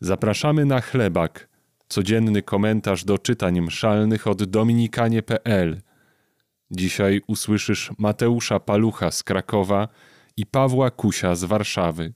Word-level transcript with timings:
Zapraszamy 0.00 0.64
na 0.64 0.80
chlebak, 0.80 1.48
codzienny 1.88 2.42
komentarz 2.42 3.04
do 3.04 3.18
czytań 3.18 3.60
mszalnych 3.60 4.26
od 4.26 4.44
dominikanie.pl. 4.44 5.80
Dzisiaj 6.70 7.20
usłyszysz 7.26 7.90
Mateusza 7.98 8.60
Palucha 8.60 9.10
z 9.10 9.22
Krakowa 9.22 9.88
i 10.36 10.46
Pawła 10.46 10.90
Kusia 10.90 11.34
z 11.34 11.44
Warszawy. 11.44 12.12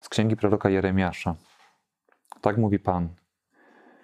Z 0.00 0.08
księgi 0.08 0.36
proroka 0.36 0.70
Jeremiasza. 0.70 1.34
Tak 2.40 2.58
mówi 2.58 2.78
Pan. 2.78 3.08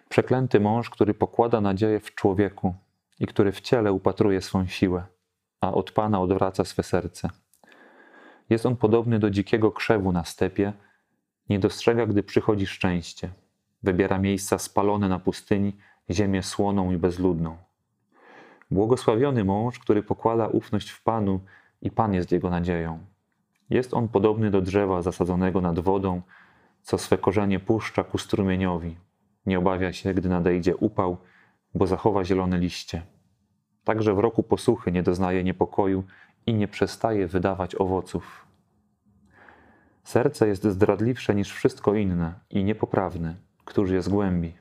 Przeklęty 0.08 0.60
mąż, 0.60 0.90
który 0.90 1.14
pokłada 1.14 1.60
nadzieję 1.60 2.00
w 2.00 2.14
człowieku 2.14 2.74
i 3.18 3.26
który 3.26 3.52
w 3.52 3.60
ciele 3.60 3.92
upatruje 3.92 4.42
swą 4.42 4.66
siłę, 4.66 5.06
a 5.60 5.72
od 5.72 5.92
Pana 5.92 6.20
odwraca 6.20 6.64
swe 6.64 6.82
serce. 6.82 7.30
Jest 8.50 8.66
on 8.66 8.76
podobny 8.76 9.18
do 9.18 9.30
dzikiego 9.30 9.72
krzewu 9.72 10.12
na 10.12 10.24
stepie, 10.24 10.72
nie 11.50 11.58
dostrzega, 11.58 12.06
gdy 12.06 12.22
przychodzi 12.22 12.66
szczęście. 12.66 13.30
Wybiera 13.82 14.18
miejsca 14.18 14.58
spalone 14.58 15.08
na 15.08 15.18
pustyni, 15.18 15.76
ziemię 16.10 16.42
słoną 16.42 16.92
i 16.92 16.96
bezludną. 16.96 17.56
Błogosławiony 18.70 19.44
mąż, 19.44 19.78
który 19.78 20.02
pokłada 20.02 20.46
ufność 20.46 20.90
w 20.90 21.02
Panu 21.02 21.40
i 21.82 21.90
Pan 21.90 22.14
jest 22.14 22.32
jego 22.32 22.50
nadzieją. 22.50 22.98
Jest 23.70 23.94
on 23.94 24.08
podobny 24.08 24.50
do 24.50 24.60
drzewa 24.60 25.02
zasadzonego 25.02 25.60
nad 25.60 25.78
wodą, 25.78 26.22
co 26.82 26.98
swe 26.98 27.18
korzenie 27.18 27.60
puszcza 27.60 28.04
ku 28.04 28.18
strumieniowi. 28.18 28.96
Nie 29.46 29.58
obawia 29.58 29.92
się, 29.92 30.14
gdy 30.14 30.28
nadejdzie 30.28 30.76
upał, 30.76 31.16
bo 31.74 31.86
zachowa 31.86 32.24
zielone 32.24 32.58
liście. 32.58 33.02
Także 33.84 34.14
w 34.14 34.18
roku 34.18 34.42
posuchy 34.42 34.92
nie 34.92 35.02
doznaje 35.02 35.44
niepokoju 35.44 36.04
i 36.46 36.54
nie 36.54 36.68
przestaje 36.68 37.26
wydawać 37.26 37.74
owoców. 37.74 38.49
Serce 40.10 40.48
jest 40.48 40.64
zdradliwsze 40.64 41.34
niż 41.34 41.52
wszystko 41.52 41.94
inne 41.94 42.34
i 42.50 42.64
niepoprawne, 42.64 43.34
któż 43.64 43.90
je 43.90 44.02
zgłębi. 44.02 44.52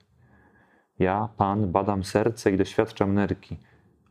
Ja, 1.00 1.30
Pan, 1.38 1.72
badam 1.72 2.04
serce 2.04 2.52
i 2.52 2.58
doświadczam 2.58 3.14
nerki, 3.14 3.58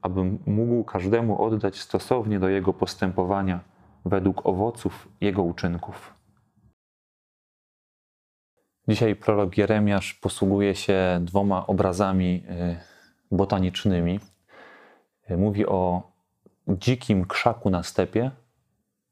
abym 0.03 0.39
mógł 0.47 0.85
każdemu 0.85 1.43
oddać 1.43 1.81
stosownie 1.81 2.39
do 2.41 2.49
jego 2.49 2.73
postępowania, 2.73 3.61
według 4.05 4.47
owoców 4.47 5.09
jego 5.21 5.43
uczynków. 5.43 6.15
Dzisiaj 8.89 9.17
prorok 9.17 9.59
Jeremiasz 9.59 10.15
posługuje 10.15 10.75
się 10.75 11.21
dwoma 11.23 11.67
obrazami 11.67 12.43
y, 12.51 12.77
botanicznymi. 13.37 14.21
Y, 15.31 15.37
mówi 15.37 15.67
o 15.67 16.13
dzikim 16.69 17.25
krzaku 17.25 17.71
na 17.71 17.83
stepie 17.83 18.31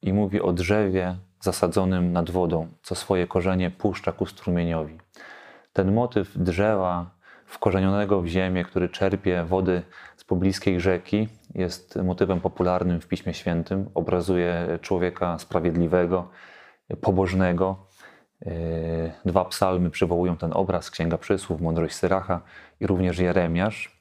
i 0.02 0.12
mówi 0.12 0.40
o 0.40 0.52
drzewie 0.52 1.16
zasadzonym 1.41 2.12
nad 2.12 2.31
wodą, 2.31 2.69
co 2.83 2.95
swoje 2.95 3.27
korzenie 3.27 3.70
puszcza 3.70 4.12
ku 4.12 4.27
strumieniowi. 4.27 4.98
Ten 5.73 5.92
motyw 5.92 6.39
drzewa 6.39 7.11
wkorzenionego 7.47 8.23
w 8.23 8.27
ziemię, 8.27 8.65
który 8.65 8.89
czerpie 8.89 9.45
wody 9.45 9.83
z 10.17 10.25
pobliskiej 10.25 10.81
rzeki, 10.81 11.29
jest 11.55 11.97
motywem 11.97 12.41
popularnym 12.41 13.01
w 13.01 13.09
Piśmie 13.09 13.34
Świętym. 13.34 13.91
Obrazuje 13.95 14.79
człowieka 14.83 15.39
sprawiedliwego, 15.39 16.29
pobożnego. 17.01 17.77
Yy, 18.47 18.53
dwa 19.25 19.45
psalmy 19.45 19.91
przywołują 19.91 20.37
ten 20.37 20.53
obraz, 20.53 20.91
Księga 20.91 21.19
Przysłów, 21.19 21.61
Mądrość 21.61 21.95
Syracha 21.95 22.41
i 22.81 22.87
również 22.87 23.19
Jeremiasz. 23.19 24.01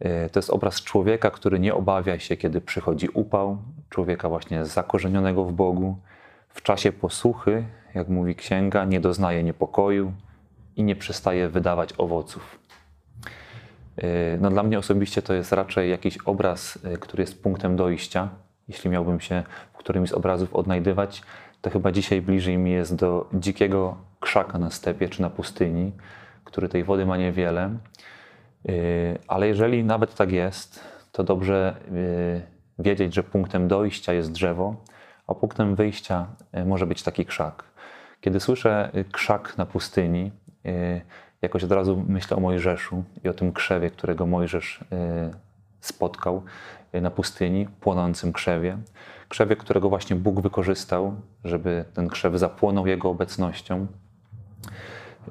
Yy, 0.00 0.30
to 0.32 0.38
jest 0.38 0.50
obraz 0.50 0.82
człowieka, 0.82 1.30
który 1.30 1.58
nie 1.58 1.74
obawia 1.74 2.18
się, 2.18 2.36
kiedy 2.36 2.60
przychodzi 2.60 3.08
upał, 3.08 3.58
człowieka 3.88 4.28
właśnie 4.28 4.64
zakorzenionego 4.64 5.44
w 5.44 5.52
Bogu. 5.52 5.96
W 6.50 6.62
czasie 6.62 6.92
posłuchy, 6.92 7.64
jak 7.94 8.08
mówi 8.08 8.34
księga, 8.34 8.84
nie 8.84 9.00
doznaje 9.00 9.42
niepokoju 9.42 10.12
i 10.76 10.84
nie 10.84 10.96
przestaje 10.96 11.48
wydawać 11.48 11.94
owoców. 11.98 12.60
No 14.40 14.50
dla 14.50 14.62
mnie 14.62 14.78
osobiście 14.78 15.22
to 15.22 15.34
jest 15.34 15.52
raczej 15.52 15.90
jakiś 15.90 16.18
obraz, 16.18 16.78
y, 16.94 16.98
który 16.98 17.22
jest 17.22 17.42
punktem 17.42 17.76
dojścia. 17.76 18.28
Jeśli 18.68 18.90
miałbym 18.90 19.20
się 19.20 19.42
w 19.72 19.76
którymś 19.76 20.10
z 20.10 20.12
obrazów 20.12 20.54
odnajdywać, 20.54 21.22
to 21.60 21.70
chyba 21.70 21.92
dzisiaj 21.92 22.22
bliżej 22.22 22.58
mi 22.58 22.70
jest 22.70 22.94
do 22.94 23.28
dzikiego 23.34 23.96
krzaka 24.20 24.58
na 24.58 24.70
stepie 24.70 25.08
czy 25.08 25.22
na 25.22 25.30
pustyni, 25.30 25.92
który 26.44 26.68
tej 26.68 26.84
wody 26.84 27.06
ma 27.06 27.16
niewiele. 27.16 27.76
Y, 28.68 29.18
ale 29.28 29.48
jeżeli 29.48 29.84
nawet 29.84 30.14
tak 30.14 30.32
jest, 30.32 30.80
to 31.12 31.24
dobrze 31.24 31.76
y, 31.92 32.42
wiedzieć, 32.78 33.14
że 33.14 33.22
punktem 33.22 33.68
dojścia 33.68 34.12
jest 34.12 34.32
drzewo, 34.32 34.76
a 35.30 35.34
punktem 35.34 35.74
wyjścia 35.74 36.26
może 36.66 36.86
być 36.86 37.02
taki 37.02 37.26
krzak. 37.26 37.64
Kiedy 38.20 38.40
słyszę 38.40 38.92
krzak 39.12 39.58
na 39.58 39.66
pustyni, 39.66 40.30
jakoś 41.42 41.64
od 41.64 41.72
razu 41.72 42.04
myślę 42.08 42.36
o 42.36 42.40
Mojżeszu 42.40 43.04
i 43.24 43.28
o 43.28 43.34
tym 43.34 43.52
krzewie, 43.52 43.90
którego 43.90 44.26
Mojżesz 44.26 44.80
y, 44.80 44.86
spotkał 45.80 46.42
y, 46.94 47.00
na 47.00 47.10
pustyni, 47.10 47.66
płonącym 47.80 48.32
krzewie. 48.32 48.78
Krzewie, 49.28 49.56
którego 49.56 49.88
właśnie 49.88 50.16
Bóg 50.16 50.40
wykorzystał, 50.40 51.14
żeby 51.44 51.84
ten 51.94 52.08
krzew 52.08 52.34
zapłonął 52.34 52.86
jego 52.86 53.10
obecnością. 53.10 53.86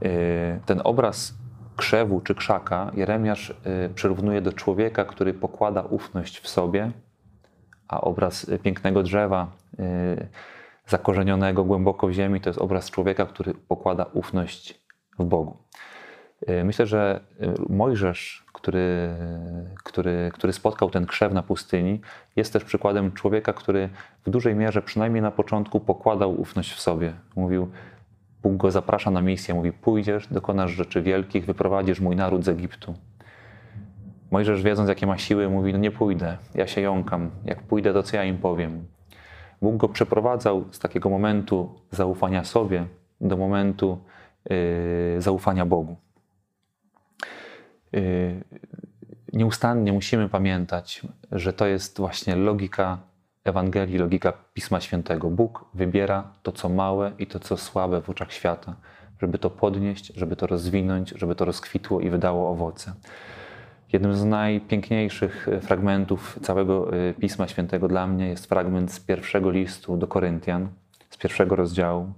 Y, 0.04 0.60
ten 0.66 0.82
obraz 0.84 1.34
krzewu 1.78 2.22
czy 2.22 2.36
krzaka 2.36 2.92
Jeremiasz 2.96 3.54
przyrównuje 3.96 4.42
do 4.42 4.54
człowieka, 4.54 5.06
który 5.06 5.34
pokłada 5.34 5.82
ufność 5.82 6.40
w 6.40 6.48
sobie, 6.48 6.92
a 7.90 8.02
obraz 8.02 8.52
pięknego 8.64 9.04
drzewa 9.04 9.52
zakorzenionego 10.90 11.64
głęboko 11.64 12.08
w 12.08 12.12
ziemi 12.12 12.42
to 12.42 12.50
jest 12.50 12.60
obraz 12.60 12.92
człowieka, 12.92 13.26
który 13.26 13.54
pokłada 13.54 14.06
ufność 14.14 14.82
w 15.20 15.24
Bogu. 15.24 15.58
Y, 16.50 16.64
myślę, 16.64 16.86
że 16.86 17.20
y, 17.42 17.54
Mojżesz, 17.70 18.46
który, 18.54 19.10
który, 19.84 20.32
który 20.34 20.54
spotkał 20.54 20.90
ten 20.90 21.06
krzew 21.06 21.34
na 21.34 21.44
pustyni, 21.44 22.02
jest 22.36 22.54
też 22.54 22.64
przykładem 22.64 23.12
człowieka, 23.12 23.54
który 23.54 23.90
w 24.26 24.30
dużej 24.30 24.56
mierze, 24.56 24.82
przynajmniej 24.82 25.22
na 25.22 25.32
początku, 25.32 25.80
pokładał 25.80 26.42
ufność 26.42 26.74
w 26.74 26.80
sobie. 26.80 27.14
Mówił, 27.36 27.72
Bóg 28.44 28.58
go 28.58 28.72
zaprasza 28.72 29.12
na 29.12 29.22
misję, 29.22 29.54
mówi: 29.54 29.72
Pójdziesz, 29.72 30.28
dokonasz 30.28 30.72
rzeczy 30.72 31.02
wielkich, 31.02 31.46
wyprowadzisz 31.46 32.00
mój 32.00 32.16
naród 32.16 32.44
z 32.46 32.50
Egiptu. 32.50 32.96
Mojżesz, 34.32 34.64
wiedząc, 34.64 34.90
jakie 34.90 35.08
ma 35.08 35.18
siły, 35.18 35.50
mówi: 35.50 35.74
No 35.74 35.80
nie 35.80 35.92
pójdę, 35.92 36.38
ja 36.56 36.68
się 36.68 36.82
jąkam. 36.82 37.32
Jak 37.46 37.64
pójdę, 37.64 37.94
to 37.94 38.04
co 38.04 38.18
ja 38.18 38.24
im 38.24 38.38
powiem? 38.38 38.86
Bóg 39.62 39.78
go 39.78 39.90
przeprowadzał 39.90 40.66
z 40.72 40.80
takiego 40.80 41.10
momentu 41.10 41.70
zaufania 41.92 42.44
sobie 42.44 42.86
do 43.22 43.38
momentu 43.38 43.98
yy, 44.50 45.22
zaufania 45.22 45.66
Bogu. 45.66 45.96
Y, 47.96 48.44
nieustannie 49.34 49.94
musimy 49.94 50.30
pamiętać, 50.30 51.02
że 51.32 51.54
to 51.54 51.66
jest 51.66 51.98
właśnie 51.98 52.36
logika 52.36 52.98
Ewangelii, 53.44 53.98
logika 53.98 54.34
Pisma 54.54 54.82
Świętego. 54.82 55.30
Bóg 55.30 55.66
wybiera 55.74 56.34
to, 56.44 56.52
co 56.52 56.70
małe 56.70 57.12
i 57.20 57.28
to, 57.28 57.40
co 57.40 57.58
słabe 57.58 58.02
w 58.02 58.10
oczach 58.10 58.34
świata, 58.34 58.76
żeby 59.22 59.40
to 59.40 59.50
podnieść, 59.50 60.12
żeby 60.16 60.36
to 60.36 60.48
rozwinąć, 60.48 61.14
żeby 61.16 61.36
to 61.36 61.46
rozkwitło 61.46 62.00
i 62.00 62.10
wydało 62.10 62.50
owoce. 62.50 62.94
Jednym 63.94 64.14
z 64.14 64.26
najpiękniejszych 64.26 65.48
fragmentów 65.62 66.40
całego 66.42 66.96
y, 66.96 67.14
Pisma 67.14 67.48
Świętego 67.48 67.88
dla 67.88 68.08
mnie 68.08 68.28
jest 68.28 68.46
fragment 68.46 68.92
z 68.92 69.00
pierwszego 69.00 69.52
listu 69.52 69.98
do 69.98 70.08
Koryntian, 70.08 70.70
z 71.10 71.18
pierwszego 71.18 71.56
rozdziału. 71.56 72.14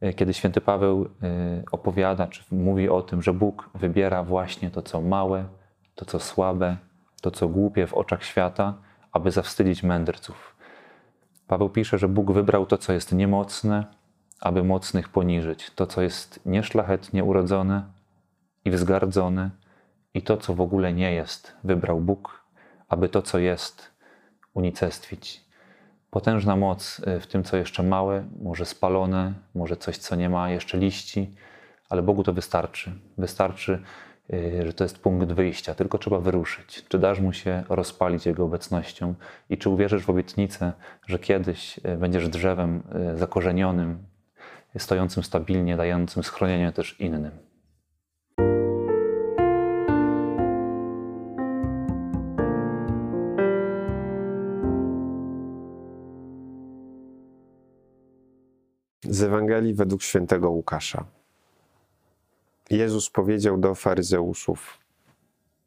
E, 0.00 0.12
kiedy 0.12 0.34
święty 0.34 0.60
Paweł 0.60 1.08
e, 1.22 1.62
opowiada, 1.72 2.26
czy 2.26 2.42
mówi 2.50 2.88
o 2.88 3.02
tym, 3.02 3.22
że 3.22 3.32
Bóg 3.32 3.70
wybiera 3.74 4.24
właśnie 4.24 4.70
to, 4.70 4.82
co 4.82 5.00
małe, 5.00 5.44
to, 5.94 6.04
co 6.04 6.20
słabe, 6.20 6.76
to, 7.20 7.30
co 7.30 7.48
głupie 7.48 7.86
w 7.86 7.94
oczach 7.94 8.24
świata, 8.24 8.74
aby 9.12 9.30
zawstydzić 9.30 9.82
mędrców. 9.82 10.56
Paweł 11.46 11.68
pisze, 11.68 11.98
że 11.98 12.08
Bóg 12.08 12.32
wybrał 12.32 12.66
to, 12.66 12.78
co 12.78 12.92
jest 12.92 13.12
niemocne, 13.12 13.84
aby 14.40 14.64
mocnych 14.64 15.08
poniżyć, 15.08 15.70
to, 15.70 15.86
co 15.86 16.02
jest 16.02 16.40
nieszlachetnie 16.46 17.24
urodzone 17.24 17.82
i 18.64 18.70
wzgardzone, 18.70 19.50
i 20.16 20.22
to, 20.22 20.36
co 20.36 20.54
w 20.54 20.60
ogóle 20.60 20.92
nie 20.92 21.12
jest, 21.12 21.56
wybrał 21.64 22.00
Bóg, 22.00 22.44
aby 22.88 23.08
to, 23.08 23.22
co 23.22 23.38
jest, 23.38 23.90
unicestwić 24.54 25.44
potężna 26.10 26.56
moc 26.56 26.98
y, 26.98 27.20
w 27.20 27.26
tym, 27.26 27.44
co 27.44 27.56
jeszcze 27.56 27.82
małe, 27.82 28.24
może 28.42 28.64
spalone, 28.66 29.32
może 29.54 29.76
coś, 29.76 29.98
co 29.98 30.16
nie 30.16 30.30
ma 30.30 30.50
jeszcze 30.50 30.78
liści, 30.78 31.34
ale 31.88 32.02
Bogu 32.02 32.22
to 32.22 32.32
wystarczy. 32.32 32.92
Wystarczy, 33.18 33.82
y, 34.32 34.62
że 34.66 34.72
to 34.72 34.84
jest 34.84 34.98
punkt 34.98 35.32
wyjścia, 35.32 35.74
tylko 35.74 35.98
trzeba 35.98 36.18
wyruszyć. 36.20 36.84
Czy 36.88 36.98
dasz 36.98 37.20
mu 37.20 37.32
się 37.32 37.64
rozpalić 37.68 38.26
Jego 38.26 38.44
obecnością 38.44 39.14
i 39.50 39.58
czy 39.58 39.70
uwierzysz 39.70 40.04
w 40.04 40.10
obietnicę, 40.10 40.72
że 41.06 41.18
kiedyś 41.18 41.78
y, 41.78 41.96
będziesz 41.96 42.28
drzewem 42.28 42.82
zakorzenionym, 43.14 43.98
stojącym 44.78 45.22
stabilnie, 45.22 45.76
dającym 45.76 46.22
schronienie 46.22 46.72
też 46.72 47.00
innym. 47.00 47.45
Z 59.16 59.22
Ewangelii 59.22 59.74
według 59.74 60.02
świętego 60.02 60.50
Łukasza. 60.50 61.04
Jezus 62.70 63.10
powiedział 63.10 63.58
do 63.58 63.74
faryzeuszów: 63.74 64.78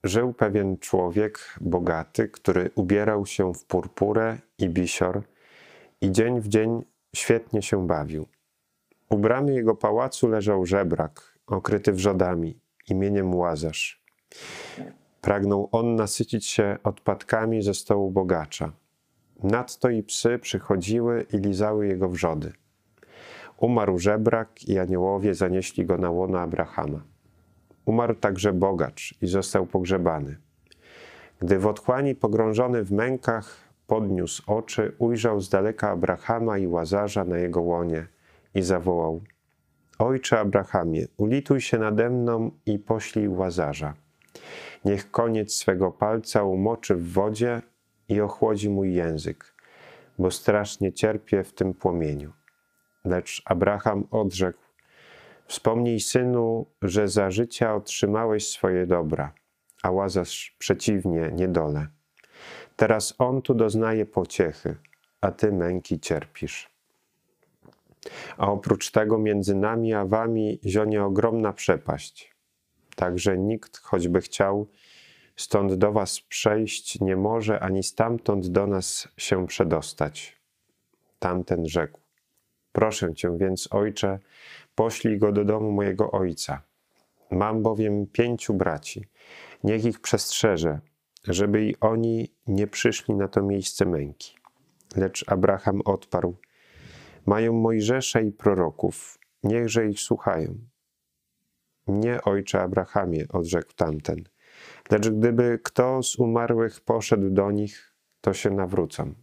Żył 0.03 0.33
pewien 0.33 0.77
człowiek 0.77 1.39
bogaty, 1.61 2.27
który 2.27 2.71
ubierał 2.75 3.25
się 3.25 3.53
w 3.53 3.65
purpurę 3.65 4.37
i 4.57 4.69
bisior 4.69 5.21
i 6.01 6.11
dzień 6.11 6.41
w 6.41 6.47
dzień 6.47 6.85
świetnie 7.15 7.61
się 7.61 7.87
bawił. 7.87 8.27
U 9.09 9.17
bramy 9.17 9.53
jego 9.53 9.75
pałacu 9.75 10.27
leżał 10.27 10.65
żebrak, 10.65 11.39
okryty 11.47 11.93
wrzodami, 11.93 12.59
imieniem 12.89 13.35
Łazarz. 13.35 14.03
Pragnął 15.21 15.69
on 15.71 15.95
nasycić 15.95 16.45
się 16.45 16.77
odpadkami 16.83 17.61
ze 17.61 17.73
stołu 17.73 18.11
bogacza. 18.11 18.71
Nadto 19.43 19.89
i 19.89 20.03
psy 20.03 20.39
przychodziły 20.39 21.25
i 21.33 21.37
lizały 21.37 21.87
jego 21.87 22.09
wrzody. 22.09 22.53
Umarł 23.59 23.99
żebrak 23.99 24.63
i 24.67 24.79
aniołowie 24.79 25.33
zanieśli 25.33 25.85
go 25.85 25.97
na 25.97 26.11
łono 26.11 26.39
Abrahama. 26.39 27.01
Umarł 27.85 28.15
także 28.15 28.53
bogacz 28.53 29.15
i 29.21 29.27
został 29.27 29.65
pogrzebany. 29.65 30.37
Gdy 31.39 31.59
w 31.59 31.67
otchłani 31.67 32.15
pogrążony 32.15 32.83
w 32.83 32.91
mękach 32.91 33.69
podniósł 33.87 34.43
oczy, 34.47 34.95
ujrzał 34.99 35.41
z 35.41 35.49
daleka 35.49 35.89
Abrahama 35.89 36.57
i 36.57 36.67
Łazarza 36.67 37.25
na 37.25 37.37
jego 37.37 37.61
łonie 37.61 38.07
i 38.55 38.61
zawołał: 38.61 39.21
Ojcze 39.99 40.39
Abrahamie, 40.39 41.07
ulituj 41.17 41.61
się 41.61 41.77
nade 41.77 42.09
mną 42.09 42.51
i 42.65 42.79
poślij 42.79 43.27
Łazarza. 43.27 43.93
Niech 44.85 45.11
koniec 45.11 45.53
swego 45.53 45.91
palca 45.91 46.43
umoczy 46.43 46.95
w 46.95 47.13
wodzie 47.13 47.61
i 48.09 48.21
ochłodzi 48.21 48.69
mój 48.69 48.93
język, 48.93 49.53
bo 50.19 50.31
strasznie 50.31 50.93
cierpię 50.93 51.43
w 51.43 51.53
tym 51.53 51.73
płomieniu. 51.73 52.38
Lecz 53.05 53.41
Abraham 53.45 54.07
odrzekł: 54.11 54.59
Wspomnij, 55.47 55.99
synu, 55.99 56.65
że 56.81 57.07
za 57.07 57.31
życia 57.31 57.75
otrzymałeś 57.75 58.47
swoje 58.47 58.87
dobra, 58.87 59.33
a 59.83 59.91
Łazarz 59.91 60.55
przeciwnie, 60.59 61.31
niedole. 61.33 61.87
Teraz 62.75 63.15
on 63.17 63.41
tu 63.41 63.53
doznaje 63.53 64.05
pociechy, 64.05 64.75
a 65.21 65.31
ty 65.31 65.51
męki 65.51 65.99
cierpisz. 65.99 66.69
A 68.37 68.51
oprócz 68.51 68.91
tego 68.91 69.17
między 69.17 69.55
nami 69.55 69.93
a 69.93 70.05
wami 70.05 70.59
zionie 70.65 71.03
ogromna 71.03 71.53
przepaść. 71.53 72.35
Także 72.95 73.37
nikt, 73.37 73.77
choćby 73.77 74.21
chciał, 74.21 74.67
stąd 75.35 75.73
do 75.73 75.91
was 75.91 76.21
przejść 76.21 77.01
nie 77.01 77.15
może, 77.15 77.59
ani 77.59 77.83
stamtąd 77.83 78.47
do 78.47 78.67
nas 78.67 79.07
się 79.17 79.47
przedostać. 79.47 80.41
Tamten 81.19 81.67
rzekł: 81.67 81.99
Proszę 82.71 83.13
cię 83.13 83.37
więc, 83.37 83.67
ojcze, 83.71 84.19
poślij 84.75 85.17
go 85.17 85.31
do 85.31 85.45
domu 85.45 85.71
mojego 85.71 86.11
ojca. 86.11 86.61
Mam 87.31 87.63
bowiem 87.63 88.07
pięciu 88.07 88.53
braci. 88.53 89.05
Niech 89.63 89.85
ich 89.85 89.99
przestrzeże, 89.99 90.79
żeby 91.27 91.65
i 91.65 91.79
oni 91.79 92.33
nie 92.47 92.67
przyszli 92.67 93.15
na 93.15 93.27
to 93.27 93.43
miejsce 93.43 93.85
męki. 93.85 94.35
Lecz 94.95 95.25
Abraham 95.27 95.81
odparł: 95.85 96.35
Mają 97.25 97.53
Mojżesza 97.53 98.21
i 98.21 98.31
proroków, 98.31 99.19
niechże 99.43 99.85
ich 99.85 99.99
słuchają. 99.99 100.55
Nie, 101.87 102.21
ojcze 102.21 102.61
Abrahamie, 102.61 103.25
odrzekł 103.33 103.73
tamten. 103.75 104.23
Lecz 104.91 105.09
gdyby 105.09 105.59
kto 105.63 106.03
z 106.03 106.15
umarłych 106.15 106.81
poszedł 106.81 107.29
do 107.29 107.51
nich, 107.51 107.95
to 108.21 108.33
się 108.33 108.49
nawrócą. 108.49 109.13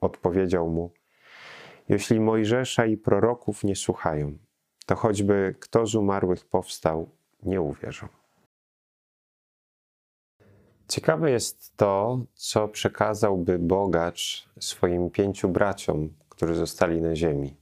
Odpowiedział 0.00 0.70
mu: 0.70 0.92
jeśli 1.88 2.20
Mojżesza 2.20 2.86
i 2.86 2.96
proroków 2.96 3.64
nie 3.64 3.76
słuchają, 3.76 4.38
to 4.86 4.96
choćby 4.96 5.54
kto 5.60 5.86
z 5.86 5.94
umarłych 5.94 6.44
powstał, 6.44 7.08
nie 7.42 7.60
uwierzą. 7.60 8.08
Ciekawe 10.88 11.30
jest 11.30 11.76
to, 11.76 12.20
co 12.34 12.68
przekazałby 12.68 13.58
bogacz 13.58 14.48
swoim 14.60 15.10
pięciu 15.10 15.48
braciom, 15.48 16.12
którzy 16.28 16.54
zostali 16.54 17.00
na 17.00 17.16
ziemi. 17.16 17.56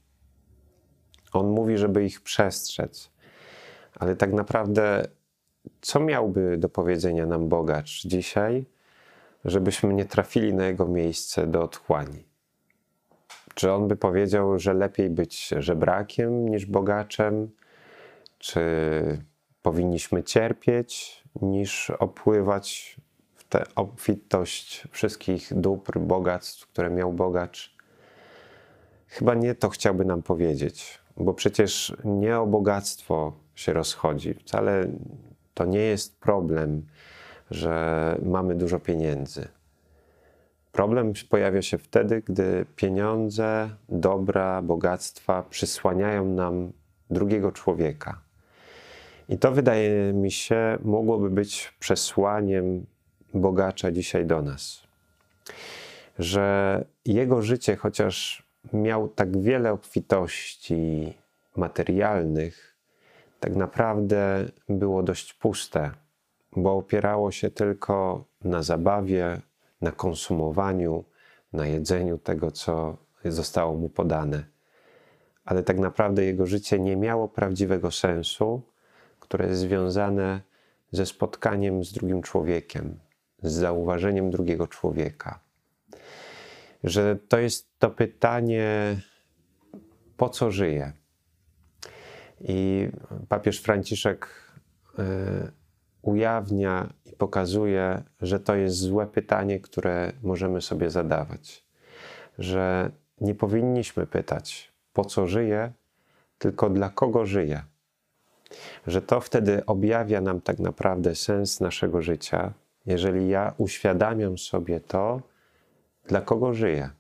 On 1.32 1.49
mówi, 1.49 1.78
żeby 1.78 2.05
ich 2.05 2.20
przestrzec, 2.20 3.11
ale 3.94 4.16
tak 4.16 4.32
naprawdę, 4.32 5.08
co 5.81 6.00
miałby 6.00 6.58
do 6.58 6.69
powiedzenia 6.69 7.26
nam 7.26 7.49
bogacz 7.49 8.06
dzisiaj, 8.06 8.66
żebyśmy 9.44 9.94
nie 9.94 10.05
trafili 10.05 10.55
na 10.55 10.66
jego 10.66 10.87
miejsce 10.87 11.46
do 11.46 11.62
otchłani? 11.62 12.29
Czy 13.60 13.72
on 13.72 13.88
by 13.88 13.96
powiedział, 13.96 14.58
że 14.58 14.74
lepiej 14.74 15.10
być 15.10 15.54
żebrakiem 15.58 16.48
niż 16.48 16.66
bogaczem? 16.66 17.50
Czy 18.38 18.60
powinniśmy 19.62 20.22
cierpieć 20.22 21.22
niż 21.42 21.90
opływać 21.90 22.96
w 23.34 23.44
tę 23.44 23.64
obfitość 23.74 24.88
wszystkich 24.90 25.54
dóbr, 25.54 25.98
bogactw, 25.98 26.66
które 26.66 26.90
miał 26.90 27.12
bogacz? 27.12 27.76
Chyba 29.06 29.34
nie 29.34 29.54
to 29.54 29.68
chciałby 29.68 30.04
nam 30.04 30.22
powiedzieć, 30.22 30.98
bo 31.16 31.34
przecież 31.34 31.96
nie 32.04 32.38
o 32.38 32.46
bogactwo 32.46 33.32
się 33.54 33.72
rozchodzi. 33.72 34.34
Wcale 34.34 34.86
to 35.54 35.64
nie 35.64 35.80
jest 35.80 36.20
problem, 36.20 36.86
że 37.50 38.16
mamy 38.22 38.54
dużo 38.54 38.78
pieniędzy 38.78 39.59
Problem 40.72 41.12
pojawia 41.28 41.62
się 41.62 41.78
wtedy, 41.78 42.22
gdy 42.26 42.67
pieniądze, 42.76 43.70
dobra, 43.88 44.62
bogactwa 44.62 45.43
przysłaniają 45.43 46.25
nam 46.25 46.72
drugiego 47.11 47.52
człowieka. 47.52 48.20
I 49.28 49.38
to 49.38 49.52
wydaje 49.52 50.12
mi 50.12 50.31
się, 50.31 50.78
mogłoby 50.84 51.31
być 51.31 51.75
przesłaniem 51.78 52.87
bogacza 53.34 53.93
dzisiaj 53.93 54.26
do 54.26 54.43
nas. 54.43 54.82
Że 56.19 56.84
jego 57.05 57.43
życie, 57.43 57.76
chociaż 57.76 58.43
miał 58.73 59.08
tak 59.08 59.43
wiele 59.43 59.73
obfitości 59.73 61.12
materialnych, 61.56 62.76
tak 63.40 63.56
naprawdę 63.56 64.44
było 64.69 65.02
dość 65.02 65.34
puste, 65.34 65.90
bo 66.56 66.76
opierało 66.76 67.31
się 67.31 67.50
tylko 67.50 68.25
na 68.44 68.62
zabawie, 68.62 69.40
na 69.80 69.92
konsumowaniu, 69.92 71.04
na 71.52 71.66
jedzeniu 71.66 72.18
tego, 72.18 72.50
co 72.50 72.96
zostało 73.24 73.74
mu 73.74 73.88
podane. 73.88 74.44
Ale 75.44 75.62
tak 75.62 75.78
naprawdę 75.78 76.24
jego 76.24 76.46
życie 76.46 76.78
nie 76.78 76.96
miało 76.96 77.28
prawdziwego 77.28 77.90
sensu, 77.90 78.62
które 79.20 79.46
jest 79.46 79.60
związane 79.60 80.40
ze 80.92 81.06
spotkaniem 81.06 81.84
z 81.84 81.92
drugim 81.92 82.22
człowiekiem, 82.22 82.99
z 83.42 83.52
zauważeniem 83.52 84.30
drugiego 84.30 84.66
człowieka. 84.66 85.40
Że 86.84 87.16
to 87.28 87.38
jest 87.38 87.78
to 87.78 87.90
pytanie, 87.90 88.96
po 90.16 90.28
co 90.28 90.50
żyje? 90.50 90.92
I 92.40 92.88
papież 93.28 93.60
Franciszek 93.60 94.28
e, 94.99 95.02
ujawnia 96.02 96.88
i 97.04 97.12
pokazuje, 97.12 98.02
że 98.21 98.40
to 98.40 98.54
jest 98.54 98.76
złe 98.76 99.07
pytanie, 99.07 99.61
które 99.61 100.12
możemy 100.23 100.61
sobie 100.61 100.90
zadawać. 100.90 101.64
Że 102.38 102.90
nie 103.21 103.35
powinniśmy 103.35 104.07
pytać, 104.07 104.73
po 104.92 105.04
co 105.04 105.26
żyję, 105.26 105.73
tylko 106.38 106.71
dla 106.71 106.90
kogo 106.90 107.26
żyję. 107.26 107.62
Że 108.87 109.02
to 109.02 109.21
wtedy 109.21 109.66
objawia 109.66 110.21
nam 110.21 110.40
tak 110.40 110.59
naprawdę 110.59 111.14
sens 111.14 111.61
naszego 111.61 112.02
życia, 112.02 112.52
jeżeli 112.87 113.28
ja 113.28 113.54
uświadamiam 113.59 114.38
sobie 114.38 114.80
to, 114.80 115.21
dla 116.07 116.21
kogo 116.21 116.54
żyję. 116.54 116.90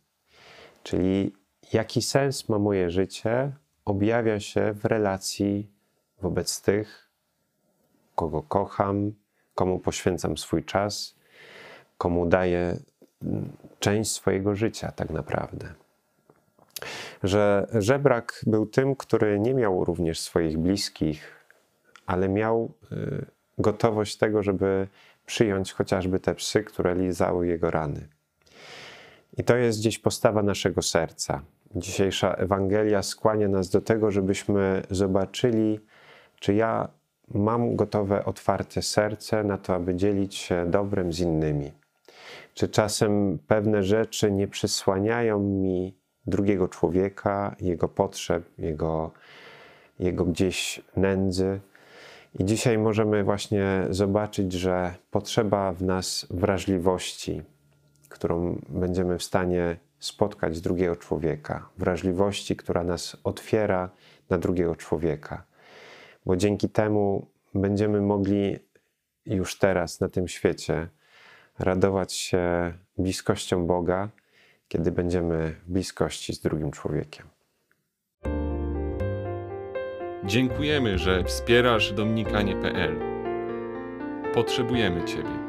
Czyli 0.82 1.32
jaki 1.72 2.02
sens 2.02 2.48
ma 2.48 2.58
moje 2.58 2.90
życie, 2.90 3.52
objawia 3.84 4.40
się 4.40 4.72
w 4.72 4.84
relacji 4.84 5.70
wobec 6.22 6.62
tych, 6.62 7.09
kogo 8.20 8.42
kocham, 8.42 9.12
komu 9.54 9.78
poświęcam 9.78 10.38
swój 10.38 10.64
czas, 10.64 11.14
komu 11.98 12.26
daję 12.26 12.76
część 13.78 14.10
swojego 14.10 14.54
życia, 14.54 14.92
tak 14.92 15.10
naprawdę. 15.10 15.74
Że 17.22 17.66
żebrak 17.74 18.40
był 18.46 18.66
tym, 18.66 18.96
który 18.96 19.40
nie 19.40 19.54
miał 19.54 19.84
również 19.84 20.20
swoich 20.20 20.58
bliskich, 20.58 21.46
ale 22.06 22.28
miał 22.28 22.72
y, 22.92 23.26
gotowość 23.58 24.16
tego, 24.16 24.42
żeby 24.42 24.88
przyjąć 25.26 25.72
chociażby 25.72 26.20
te 26.20 26.34
psy, 26.34 26.64
które 26.64 26.94
lizały 26.94 27.46
jego 27.46 27.70
rany. 27.70 28.08
I 29.36 29.44
to 29.44 29.56
jest 29.56 29.78
gdzieś 29.78 29.98
postawa 29.98 30.42
naszego 30.42 30.82
serca. 30.82 31.42
Dzisiejsza 31.74 32.34
Ewangelia 32.34 33.02
skłania 33.02 33.48
nas 33.48 33.70
do 33.70 33.80
tego, 33.80 34.10
żebyśmy 34.10 34.82
zobaczyli, 34.90 35.80
czy 36.40 36.54
ja 36.54 36.88
mam 37.34 37.76
gotowe, 37.76 38.24
otwarte 38.24 38.82
serce 38.82 39.44
na 39.44 39.58
to, 39.58 39.74
aby 39.74 39.94
dzielić 39.94 40.34
się 40.34 40.70
dobrem 40.70 41.12
z 41.12 41.20
innymi? 41.20 41.72
Czy 42.54 42.68
czasem 42.68 43.38
pewne 43.46 43.82
rzeczy 43.82 44.32
nie 44.32 44.48
przysłaniają 44.48 45.40
mi 45.40 45.94
drugiego 46.26 46.68
człowieka, 46.68 47.56
jego 47.60 47.88
potrzeb, 47.88 48.58
jego, 48.58 49.10
jego 49.98 50.24
gdzieś 50.24 50.82
nędzy. 50.96 51.60
I 52.38 52.44
dzisiaj 52.44 52.78
możemy 52.78 53.24
właśnie 53.24 53.86
zobaczyć, 53.90 54.52
że 54.52 54.94
potrzeba 55.10 55.72
w 55.72 55.82
nas 55.82 56.26
wrażliwości, 56.30 57.42
którą 58.08 58.60
będziemy 58.68 59.18
w 59.18 59.22
stanie 59.22 59.76
spotkać 59.98 60.60
drugiego 60.60 60.96
człowieka, 60.96 61.68
wrażliwości, 61.78 62.56
która 62.56 62.84
nas 62.84 63.16
otwiera 63.24 63.90
na 64.30 64.38
drugiego 64.38 64.76
człowieka, 64.76 65.42
bo 66.26 66.36
dzięki 66.36 66.68
temu 66.68 67.26
będziemy 67.54 68.00
mogli 68.00 68.58
już 69.26 69.58
teraz 69.58 70.00
na 70.00 70.08
tym 70.08 70.28
świecie 70.28 70.88
radować 71.58 72.12
się 72.12 72.72
bliskością 72.98 73.66
Boga, 73.66 74.08
kiedy 74.68 74.92
będziemy 74.92 75.54
w 75.66 75.72
bliskości 75.72 76.34
z 76.34 76.40
drugim 76.40 76.70
człowiekiem. 76.70 77.26
Dziękujemy, 80.24 80.98
że 80.98 81.24
wspierasz 81.24 81.92
dominikanie.pl. 81.92 83.00
Potrzebujemy 84.34 85.04
Ciebie. 85.04 85.39